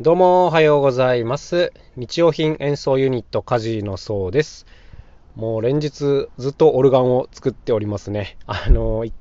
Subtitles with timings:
[0.00, 1.72] どうもおはようございます。
[1.96, 4.64] 日用品演奏ユニットカジのそうです。
[5.34, 8.38] もう連日ずっとオルガンを作っておりますね。
[8.46, 9.12] あの、い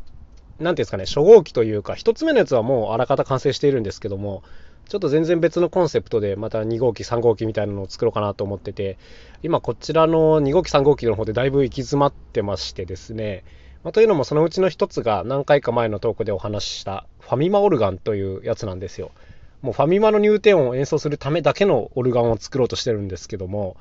[0.60, 4.44] なんていうんですかね、初号機というか、一つ目のやつはもうあらかた完成しているんですけども、
[4.88, 9.00] ちょっと全然別のコンセプトでまた2号機、3号機みたいなのを作ろうかなと思ってて、
[9.42, 13.46] 今こちらの2号機、3号機の方でだいぶ行き詰まってましてですね、
[13.84, 19.10] まあ、というのもそのうちの一つが何回か前のトークでお話ししたファミマオルガンというやつなんですよ。
[19.68, 23.76] もうファミマの入店音を演奏するためだけのオルガンを作ろうとしてるんですけども、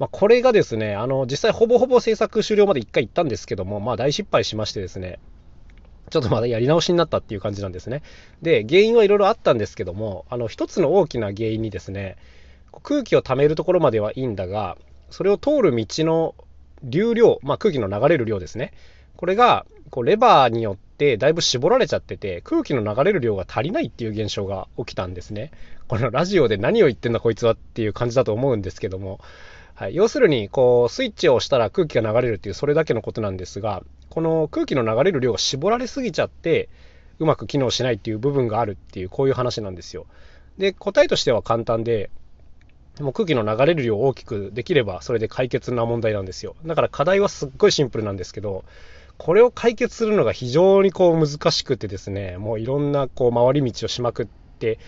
[0.00, 5.20] まあ、これがですね、あの、実際ほぼほぼ制作終了まで1回行ったんですけども、まあ大失敗しましてですね、
[6.10, 8.02] ちょっとまだやり直しになったっていう感じなんですね。
[8.42, 12.16] で、原因はいろいろあったんですけども、あの、一つの大きな原因にですね、
[12.82, 14.76] 空気を溜めるところまではいいんだが、
[15.10, 16.34] それを通る道の
[16.82, 18.72] 流量、まあ空気の流れる量ですね。
[19.16, 25.50] これが、こう、レバーによってだいぶ絞られちゃってて、空気の流れる量が足りないっていう現象が起きたんですね。
[25.88, 29.18] このラジオで何を言ってんだこいつはっていう感じだと思うんですけども、
[29.74, 36.68] はい、要するに、こう、スイッチを押したら空気が流れるっていう、それだけのことなんですが、この空気の流れる量が絞られすぎちゃって、
[37.18, 40.04] うまく機能しないっていう部分があるっていう、こういう話なんですよ。
[40.58, 42.10] で、答えとしては簡単で、
[43.00, 46.56] もう空気の流れる量を大きくできれば、それで解決な問題なんですよ。
[46.66, 48.64] だから課題はすっごいシンプルなんですけど、
[49.20, 54.26] これを解決するのが非常にこう難しくてですね、もういろんなこう回り道をしまくっ
[54.58, 54.78] て、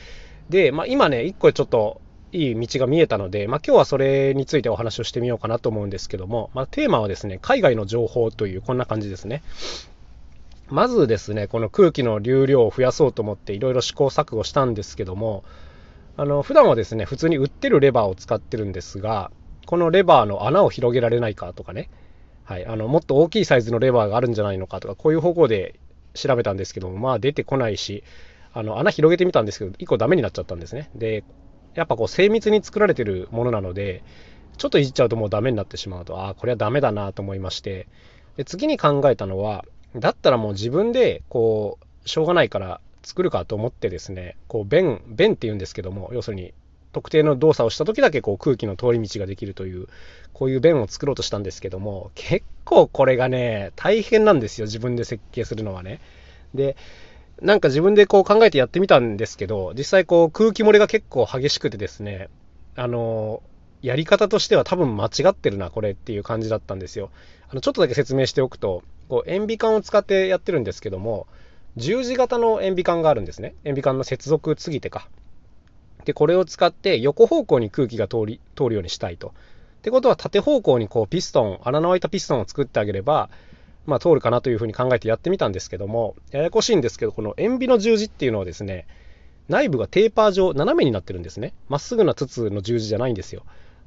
[0.48, 2.00] で、まあ、今ね、一個ちょっと
[2.32, 9.42] いい道が見えたので、まあ、今日はそれについてお話をしてみようかなと思うんですけども、まあ、テーマはですね、海外の情報というこんな感じですね。
[10.68, 15.44] まずですね、この空気の流量を増やそうと思っていろいろ試行錯誤したんですけども、
[16.16, 19.30] あの普段はですね、普通に売ってるレバーを使ってるんですが、
[19.66, 21.90] このレバーの穴を広げられないかとかね、
[22.44, 25.78] はい、あのもっと大きいサイズのレバーがあるんじゃないのかとか、こういう方向で
[26.14, 28.04] 調べたんですけども、まあ出てこないし、
[28.52, 30.90] あの穴広げてみたんですけど、1個ダメになっちゃったんですね。
[30.94, 31.24] で、
[31.74, 34.02] やっぱこう精密に作られてるものなので、
[34.58, 37.86] ちょっといじっちゃうともうダメになってしまうと、ああ、これはダメだなと思いまして、
[38.36, 39.64] で次に考えたのは、
[39.96, 46.52] だったらもう自分でこう、しょうがないから作るかと思ってですね、こう弁、弁って言うんですけども、要するに
[46.92, 49.88] 特定の動作をした時だけこう空気の通り道ができるという、
[50.32, 56.00] こういう弁を作ろうとしたんですけども、結構これがね、大変なんですよ、自分で設計するのはね。
[56.54, 56.76] で、
[57.40, 62.28] なんか自分でこう考えてやってみたんですけど、実際こう空気漏れが結構激しくてですね、
[62.76, 63.42] あの、
[63.82, 67.10] やり方としては多分間違ってるな、これっていう感じだったんですよ。
[67.48, 71.26] あの、ちょっとだけ説明しておくと、こう塩ビ管を使ってやってるんですけども、
[71.76, 73.54] 十字型の塩ビ管があるんですね。
[73.64, 75.08] 塩ビ管の接続継ぎ手か。
[76.04, 79.28] で、これを使って横方向に空気が通り、通るようにしたいと。
[79.28, 79.30] っ
[79.82, 83.30] てことは縦方向にこうピストン、穴の開いたピストンを作ってあげれば、
[83.86, 88.86] まあ通るかなというふうに考えてやってみたんですけども、ややこしいんですけど、この塩ビの十字っていうのはですね、
[89.48, 91.52] 内部がテーパー状、斜めになってるんですね。
[91.68, 93.42] まっすぐな筒の十字じゃないんですよ。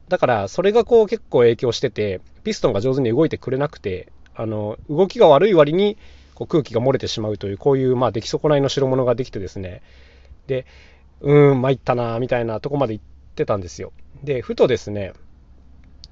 [0.10, 5.98] だから、それがこう結構影響してて、ピストンが上手に動いてくれなくて、あの、動きが悪い割に
[6.36, 9.82] こう空気が漏れてしまうという、こういう、まあ、出来損ないの代物ができてですね、
[10.48, 10.66] で、
[11.26, 13.06] うーん、参ったな、みたいなとこまで行っ
[13.36, 13.92] てたんですよ。
[14.24, 15.14] で、ふとですね、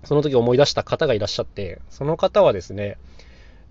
[0.03, 2.97] その時思い出した方がいらっしゃって、その方はですね、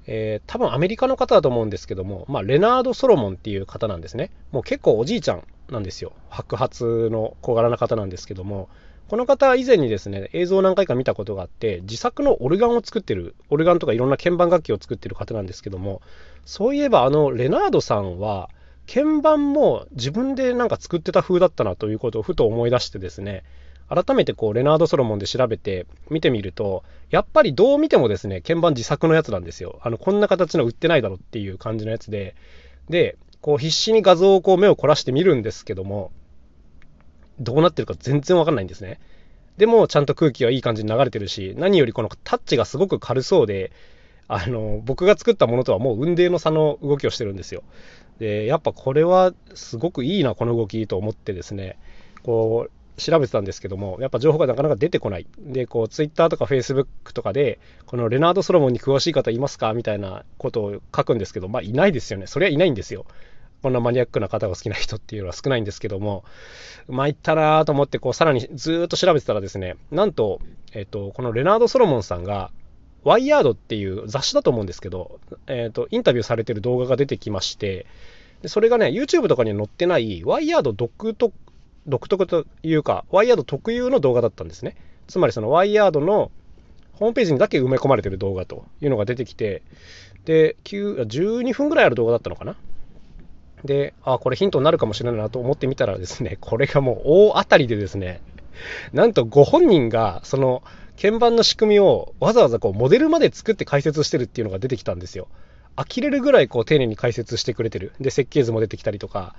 [0.06, 4.30] えー、多分アメリカの方だと思うんですけども、まあ、レナード・ソロモンっていう方なんですね。
[4.52, 6.12] もう結構おじいちゃんなんですよ。
[6.30, 8.68] 白髪の小柄な方なんですけども、
[9.08, 16.02] この方以前にですね、映像を何回か見たことがあって、自作のオルガンを作ってる、オルガンとかいろんな鍵盤楽器を作ってる方なんですけども、
[16.44, 18.48] そういえばあのレナードさんは、
[18.86, 23.44] 鍵盤も自分でなんか作ってた風だったなということをふと思い出してですね、
[23.88, 29.80] 改めてこうレナード・ソロモンで調べて見てみると、やっぱりどう見てもですね、鍵盤自作のやつなんですよ。
[29.82, 32.34] あの、こんな形の売ってないだろっていう感じのやつで、
[32.88, 36.10] で、こう必死に画像をこう目を凝らしてみるんですけども、
[37.38, 39.00] どうなってるか全然わかんないんですね。
[39.56, 43.72] でもちゃんと空気はいい感じに流れてるし、何よりこのタッチがすごく軽そうで、
[44.28, 47.62] あの、僕が作ったものとはもう運命の差の動きをしてるんですよ。
[48.22, 51.76] で、やっぱこれはすごくいいな、この動きと思ってですね、
[52.22, 55.26] こう、調べてたんですけども、やっぱ情報がなかなか出てこない。
[55.40, 62.28] で、こう、ツイッターとかフェイスブックとかで、このレナード・ソロモンに詳しい方いますかみたいなことを書くんですけど、まあ、いないですよね。
[62.28, 63.06] それはいないんですよ。
[63.60, 66.22] こんなマニアックな方が好きな人っていうのは少ないんですけども、
[66.86, 70.40] ま、いったなと思って、こう、さらにずっと調べてたらですね、なんと、
[70.74, 72.52] えっと、このレナード・ソロモンさんが、
[73.04, 77.86] ワイヤードっていう雑誌だと思うんですけど、えっと、インタビューされてる動画が出てきまして、
[78.42, 81.34] でそれがね、YouTube とかには載ってない、ワイヤード独特、
[81.86, 84.76] 独特というか、ワイヤード特有の動画だったんですね。
[85.08, 86.30] つまりそのワイヤードの
[86.94, 89.62] ホームページにだけ埋め込まれてる動画というのが出てきて、
[90.24, 92.56] で、9 12分ぐらいある動画だったのかな
[93.64, 98.20] で、あ、これヒントになるかもしれないなと思ってみたらですね、これがもう大当たりでですね、
[98.92, 100.62] なんとご本人がその
[101.02, 105.26] 鍵盤の仕組みをわざわざこうモデルまで作って解説してるっていうのが出てきたんですよ。
[105.74, 107.92] 呆れるぐらいこう丁寧に解説してくれてる。
[108.00, 109.34] で、設計図も出てきたりとか。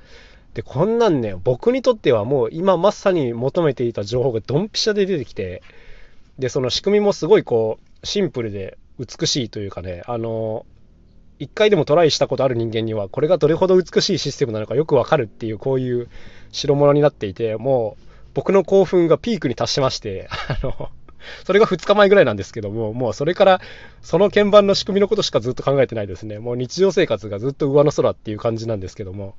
[0.56, 5.63] で、こんなんね、僕にとってはもう今まさに求めていた情報がドンピシャで出てきて、
[6.38, 10.65] で、その仕組みもすごいこう、シンプルで美しいというかね、あの、
[11.39, 16.10] 一回でもトライしたことある人間には、これがどれほど美しいシステムなのかよくわかるっていう、こういう
[16.51, 20.89] 代物になっていて、もう、僕の興奮がピークに達しまして、 あの、
[21.45, 23.61] それが2日前ぐらいなんですけども、もうそれから
[24.01, 26.39] その鍵盤の仕組みのことしかずっと考えてないですね。
[26.39, 29.35] もう日常生活がずっと上の空っていう感じなんですけども。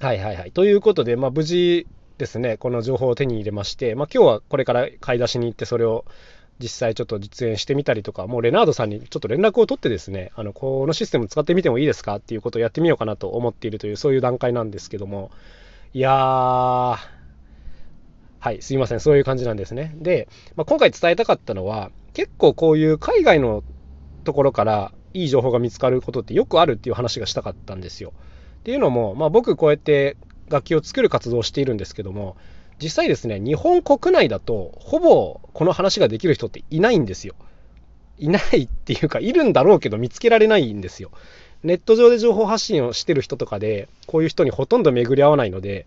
[0.00, 0.52] はいはいはい。
[0.52, 1.86] ということで、まあ無事
[2.18, 6.04] ですね、この情報を手に入れまして、まあ今日はこれから買い出しに行ってそれを
[6.58, 15.30] 実際ちょっと実演してみたりとか、もうレナードさんにちょっと連絡を取ってですね、あの、このシステム使ってみてもいいですかっていうことをやってみようかなと思っているという、そういう段階なんですけども、
[15.94, 16.96] いやー、
[18.42, 19.94] はい、すいません、そういう感じなんですね。
[19.94, 23.62] で、まあ、今回伝えたかったのは、結構こういう海外の
[24.24, 28.12] ところからいい情報が見つかることってよくあるっていう話がしたかったんですよ。
[28.58, 30.16] っていうのも、まあ、僕こうやって
[30.48, 32.36] 楽器を作る活動をしているんですけども、
[32.82, 37.36] 実際ですね、日本国内だとほぼこの話ができる人っていないんですよ。
[38.18, 41.12] いないっていうか、いるんだろうけど見つけられないんですよ。
[41.62, 45.86] ネット上で情報発信をしてる人とかで、こういう人にほとんど巡り合わないので、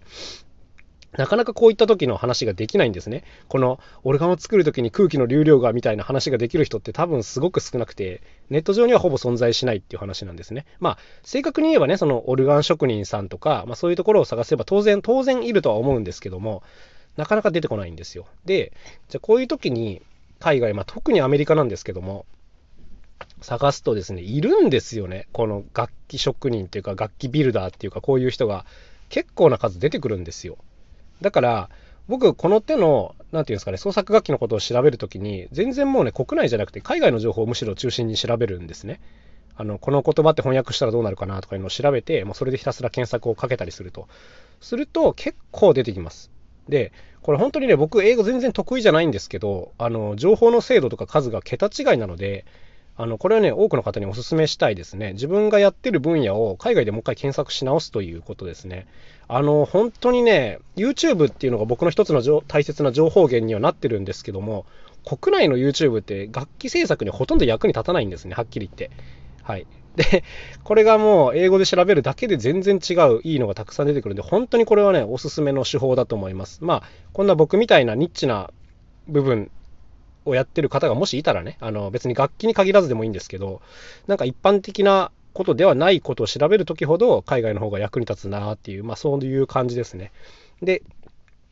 [1.17, 3.23] なかなかこういった時の話ができないんですね。
[3.47, 10.65] このオルガンを作る時に空気の流量がみたいな話ができる人って多分すごく少なくて、ネット上にはほぼ存在しないっていう話なんですね。
[10.79, 16.63] まあ、正確に言えばね、そのオルガン職人さんとか、まあそういうところを探せば当然、当然いるとは思うんですけども、
[17.17, 18.25] なかなか出てこないんですよ。
[18.45, 18.73] で、
[19.09, 20.01] じゃあこういう時に
[20.39, 22.25] 海外、まあ特にアメリカなんですけども、
[23.41, 25.27] 探すとですね、いるんですよね。
[25.31, 28.65] この楽器職人っていうか楽器ビルダーっていうかこういう人が
[29.09, 30.57] 結構な数出てくるんですよ。
[31.21, 31.69] だから、
[32.07, 38.99] 僕、この手の、なんていうんですかね、創作楽器のことを調べるときに、全然もうね、国内じゃなくて海外の情報をむしろ中心に調べるんですね。
[39.57, 44.07] あの、この言葉って翻訳したらどうなるかなとかいうのを調べて、もうそれでひたすら検索をかけたりすると。
[44.59, 46.29] すると、結構出てきます。
[46.67, 46.91] で、
[47.21, 52.45] これ本当にね、僕、英語全然得意じゃないんですけど、あの、情報の精度とか数が桁違いなので、
[52.97, 55.13] あの、これはね、多くの方にお勧めしたいですね。
[55.13, 58.87] 自分がやってる分野を海外でもう一回検索し直すということですね。
[59.27, 64.65] あの、本当にね、YouTube っていうのが僕の一つの大切な情報源にはなってるんですけども、
[65.05, 68.91] 国内の YouTube って楽器制作にほとんど役に立たないんですね、はっきり言って。
[69.43, 69.67] はい。
[69.95, 70.23] で、
[70.63, 76.63] これがもう英語で調べるだけで全然違ういいのがたくさん出てくるんで、本当にこれはね、おすすめの手法だと思います。
[76.63, 76.83] まあ、
[77.13, 78.51] こんな僕みたいなニッチな
[79.07, 79.51] 部分
[80.25, 83.61] をやってる方がもしいたらね、あの別に楽器に限らずでもいいんですけど、
[84.07, 90.11] なんか一般的なことではないことを調べるときほど海外の方が役に立つなっていう、まあそういう感じですね。
[90.63, 90.81] で、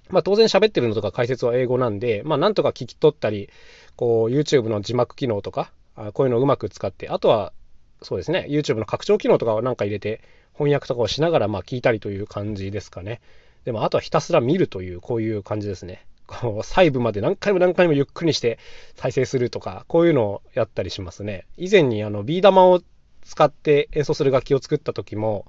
[0.09, 3.49] まあ当然喋ってるのとか解説は英語なんで、まあなんとか聞き取ったり、
[3.95, 5.71] こう YouTube の字幕機能とか、
[6.13, 7.53] こういうのをうまく使って、あとは
[8.01, 10.21] そうですね、YouTube の拡張機能とかをなんか入れて
[10.53, 13.21] 翻訳とかをしながらま聞いたりという感じですかね。
[13.65, 16.05] でもあとはひたすら見るという、こういう感じですね。
[16.25, 18.57] こう細部まで何回も何回もゆっくりして
[18.95, 21.45] 再生するとか、こういうのをやったりしますね。
[21.57, 22.81] 以前にあのビー玉を
[23.23, 25.45] 使って演奏する楽器を作った時も、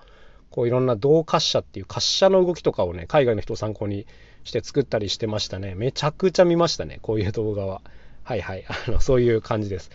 [0.51, 4.07] こういろんな動滑車っていう滑車の動きとかをね、海外の人を参考に
[4.45, 5.75] して作ったりしてましたね。
[5.75, 7.83] めちゃくちゃ見ましたね、こういう動画は。
[8.23, 8.65] はいはい。
[8.89, 9.91] あの、そういう感じです。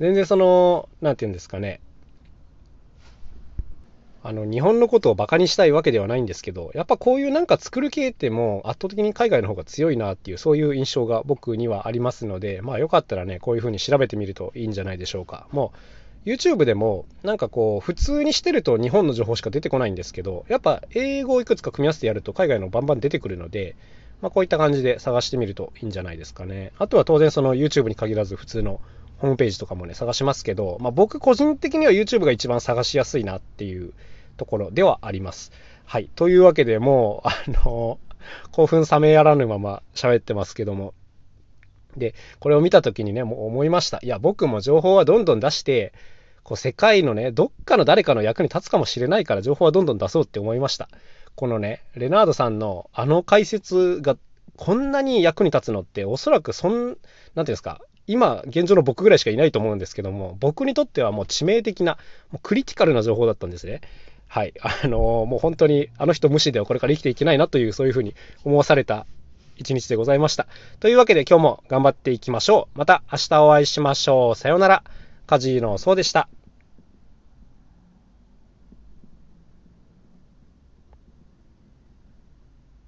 [0.00, 1.80] 全然その、なんて言うんですかね。
[4.22, 15.48] あの日本のことをバカにしたいわけではないんですけど、やっぱこういうなんか作る系ってもう圧倒的に海外の方が強いなっていう、そういう印象が僕にはありますので、まあよかったらね、こういう風に調べてみるといいんじゃないでしょうか。
[15.52, 15.78] もう
[16.26, 23.76] YouTube でもなんかこう普通にしてると日本の情報しか出てこないんですけど、やっぱ英語をいくつか組み合わせてやると海外のバンバン出てくるので、
[24.20, 26.72] まあこういった感じで探してみるといいんじゃないですかね。
[26.78, 28.80] あとは当然その YouTube に限らず普通の
[29.18, 33.92] ホームページとかもね、探しますけど、まあ僕個人的には YouTube が一番探しやすいなっていう
[34.36, 35.52] ところではあります。
[35.84, 36.08] はい。
[36.14, 37.98] というわけでもう、あの、
[38.52, 40.94] 興奮冷めやらぬまま喋ってますけども。
[41.96, 43.98] で、これを見た時にね、もう思いました。
[44.02, 45.92] いや、僕も情報はどんどん出して、
[46.42, 50.88] こう世界のね、どっかの誰かの役に立つかもしれないから情報はどんどん出そうって思いました。
[51.34, 54.16] このね、レナードさんのあの解説が
[54.56, 56.98] こんなに役に立つのっておそらくそん、なんてい
[57.36, 61.98] うんですか、今、現状の僕ぐらいしかいないと思うんですけども、僕にとってはもう致命的な、
[62.30, 63.80] もうクリティカルな情報だったんですね。
[64.26, 64.54] はい。
[64.60, 69.06] あのー、もう本当にあの人無視ではこれから生きていけないなという、そういうふうに思わされた
[69.60, 70.46] 一日でございました。
[70.80, 72.78] というわけで今日も頑張っていきましょう。
[72.78, 74.34] また明日お会いしましょう。
[74.34, 74.82] さようなら。
[75.26, 76.28] カジーノそうでした。